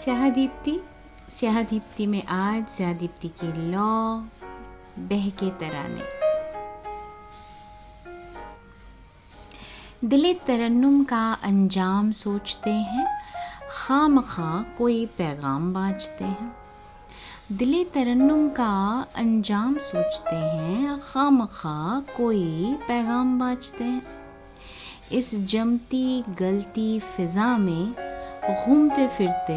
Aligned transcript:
स्याह 0.00 0.30
दीप्ति 0.30 0.80
स्याह 1.28 1.62
दीप्ति 1.62 2.06
में 2.06 2.22
आज 2.26 2.66
स्याह 2.66 2.92
दीप्ति 2.92 3.28
की 3.28 3.46
लौ 3.46 4.16
बहके 4.98 5.50
तराने। 5.50 6.02
दिले 10.08 10.34
तरन्नुम 10.34 11.04
का 11.04 11.32
अंजाम 11.32 12.12
सोचते 12.12 12.70
हैं 12.70 13.06
खाम 13.70 14.20
खा 14.20 14.66
कोई 14.78 15.06
पैगाम 15.06 15.74
बाँचते 15.74 16.24
हैं। 16.24 16.56
दिले 17.52 17.84
तरन्नुम 17.84 18.48
का 18.48 19.06
अंजाम 19.16 19.78
सोचते 19.78 20.36
हैं 20.36 21.00
खाम 21.02 21.46
खा 21.46 22.00
कोई 22.16 22.74
पैगाम 22.88 23.38
बाँचते 23.38 23.84
हैं। 23.84 24.02
इस 25.12 25.44
जमती 25.44 26.24
गलती 26.28 27.00
फिज़ा 27.00 27.58
में 27.58 28.10
घूमते 28.40 29.08
फिरते 29.08 29.54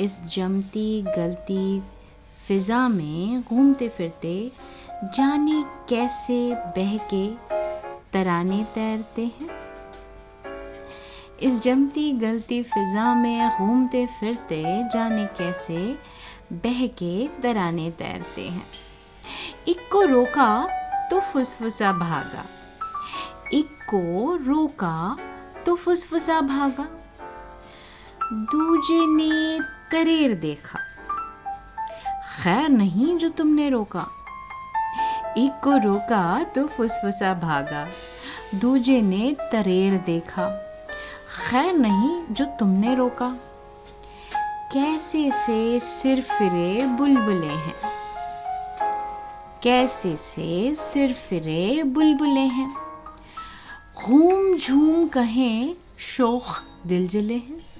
इस 0.00 0.22
जमती, 0.36 1.02
गलती 1.02 1.82
फिज़ा 2.48 2.88
में 2.88 3.42
घूमते 3.42 3.88
फिरते, 3.88 4.52
जाने 5.04 5.62
कैसे 5.62 6.54
बह 6.54 6.96
के 6.96 7.30
तराने 8.12 8.64
तैरते 8.64 9.22
हैं? 9.22 9.50
इस 11.42 11.62
जमती, 11.62 12.12
गलती 12.12 12.62
फिज़ा 12.62 13.14
में 13.14 13.58
घूमते 13.58 14.06
फिरते, 14.06 14.62
जाने 14.88 15.26
कैसे 15.26 15.98
बह 16.52 16.86
के 16.86 17.28
तराने 17.42 17.90
तैरते 17.90 18.48
हैं? 18.48 18.66
एक 19.68 19.88
को 19.92 20.02
रोका 20.02 20.68
तो 21.08 21.20
फुसफुसा 21.20 21.92
भागा। 21.92 22.44
एक 23.54 23.68
को 23.94 24.36
रोका 24.36 25.18
तो 25.66 25.74
फुसफुसा 25.74 26.40
भागा। 26.40 26.88
दूजे 28.32 29.06
ने 29.06 29.60
तरेर 29.62 30.34
देखा। 30.34 30.78
खैर 32.42 32.68
नहीं 32.68 33.18
जो 33.18 33.28
तुमने 33.28 33.70
रोका। 33.70 34.06
एक 35.38 35.60
को 35.64 35.76
रोका 35.76 36.44
तो 36.44 36.66
फुसफुसा 36.66 37.34
भागा। 37.34 37.88
दूजे 38.54 39.02
ने 39.02 39.36
तरेर 39.52 39.94
देखा। 39.94 40.48
खैर 41.50 41.72
नहीं 41.72 42.26
जो 42.30 42.44
तुमने 42.44 42.94
रोका। 42.94 43.36
कैसे 44.72 45.30
से 45.30 45.80
सिर 45.80 46.20
फिरे 46.20 46.86
बुलबुले 46.86 47.52
हैं। 47.52 47.74
कैसे 49.62 50.16
से 50.16 50.74
सिर 50.74 51.12
फिरे 51.12 51.82
बुलबुले 51.82 52.40
हैं। 52.40 52.76
घूम 54.04 54.58
झूम 54.58 55.08
कहें 55.08 55.74
शोख 55.98 56.62
दिल 56.86 57.08
जले 57.08 57.34
हैं। 57.34 57.73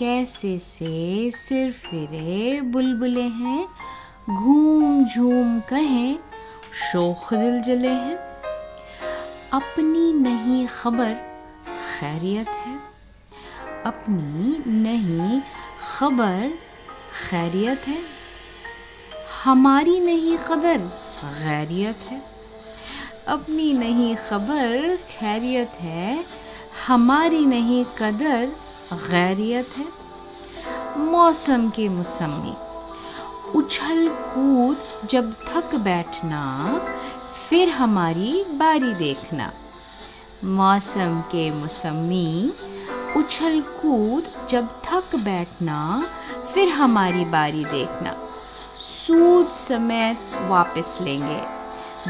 कैसे 0.00 0.58
से 0.58 1.30
सिर 1.30 1.72
फिरे 1.72 2.60
बुलबुले 2.60 3.22
हैं, 3.22 3.68
घूम 4.30 5.04
झूम 5.04 5.60
कहें, 5.60 6.18
शोख 6.92 7.34
दिल 7.34 7.62
जले 7.62 7.88
हैं। 7.88 8.16
अपनी 9.52 10.12
नहीं 10.12 10.66
खबर 10.66 11.12
खैरियत 12.00 12.48
है। 12.48 12.78
अपनी 13.86 14.70
नहीं 14.72 15.40
खबर 15.98 16.58
खैरियत 17.30 17.88
है। 17.88 17.98
हमारी 19.44 20.00
नहीं 20.00 20.38
कदर 20.38 20.78
गैरियत 21.24 21.96
है। 21.96 22.22
अपनी 23.28 23.72
नहीं 23.72 24.16
खबर 24.16 24.96
खैरियत 24.96 25.70
है। 25.70 26.24
हमारी 26.86 27.46
नहीं 27.46 27.84
कदर 27.84 28.69
गैरियत 28.92 29.76
है? 29.76 29.86
मौसम 30.98 31.68
के 31.70 31.88
मौसमी 31.88 32.54
उछल 33.54 34.08
कूद 34.08 35.08
जब 35.10 35.32
थक 35.46 35.74
बैठना, 35.74 36.42
फिर 37.48 37.68
हमारी 37.68 38.44
बारी 38.52 38.92
देखना। 38.94 39.50
मौसम 40.44 41.20
के 41.20 41.50
मौसमी 41.50 42.52
उछल 43.16 43.60
कूद 43.60 44.48
जब 44.50 44.68
थक 44.84 45.14
बैठना, 45.16 45.78
फिर 46.54 46.68
हमारी 46.68 47.24
बारी 47.24 47.64
देखना। 47.64 48.16
सूद 48.78 49.48
समेत 49.48 50.36
वापस 50.48 50.98
लेंगे, 51.00 51.40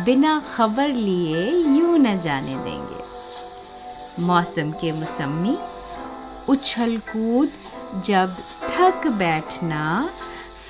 बिना 0.05 0.43
खबर 0.55 0.89
लिए 0.89 1.51
यूँ 1.51 1.99
न 1.99 2.19
जाने 2.21 2.57
देंगे। 2.57 4.25
मौसम 4.25 4.71
के 4.71 4.93
मौसमी 4.93 5.59
उछल 6.51 6.97
कूद, 7.09 7.51
जब 8.07 8.37
थक 8.63 9.07
बैठना, 9.07 10.11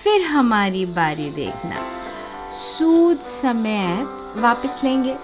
फिर 0.03 0.23
हमारी 0.23 0.87
बारी 0.87 1.31
देखना। 1.31 1.85
सूद 2.53 3.21
समेत 3.21 4.39
वापस 4.39 4.81
लेंगे। 4.85 5.17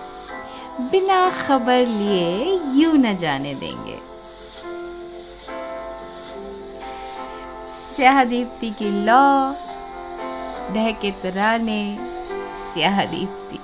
बिना 0.90 1.30
खबर 1.30 1.86
लिए 1.86 2.60
यूँ 2.74 2.96
न 2.96 3.16
जाने 3.16 3.54
देंगे। 3.54 3.98
स्याह 7.68 8.24
दीप्ति 8.24 8.70
की 8.70 8.90
लौ 9.04 9.24
बह 10.72 10.90
के 10.92 11.10
तराने 11.10 11.98
स्याह 12.56 13.04
दीप्ति 13.04 13.58